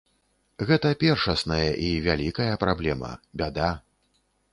[0.69, 3.11] Гэта першасная і вялікая праблема,
[3.43, 3.69] бяда.